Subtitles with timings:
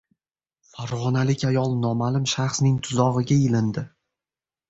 [0.75, 3.87] Farg‘onalik ayol noma’lum shaxsning tuzog‘iga ilindi